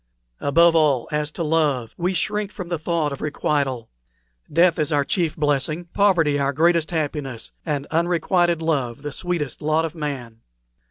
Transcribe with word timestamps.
Above 0.39 0.75
all, 0.75 1.07
as 1.11 1.29
to 1.29 1.43
love, 1.43 1.93
we 1.95 2.11
shrink 2.11 2.51
from 2.51 2.69
the 2.69 2.79
thought 2.79 3.13
of 3.13 3.21
requital. 3.21 3.87
Death 4.51 4.79
is 4.79 4.91
our 4.91 5.05
chief 5.05 5.35
blessing, 5.35 5.85
poverty 5.93 6.39
our 6.39 6.53
greatest 6.53 6.89
happiness, 6.89 7.51
and 7.67 7.85
unrequited 7.91 8.63
love 8.63 9.03
the 9.03 9.11
sweetest 9.11 9.61
lot 9.61 9.85
of 9.85 9.93
man." 9.93 10.41